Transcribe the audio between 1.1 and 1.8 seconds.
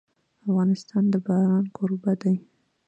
د باران